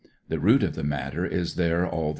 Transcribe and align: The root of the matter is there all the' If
The 0.29 0.39
root 0.39 0.63
of 0.63 0.73
the 0.73 0.83
matter 0.83 1.27
is 1.27 1.53
there 1.57 1.85
all 1.87 2.05
the' 2.05 2.07
If 2.07 2.09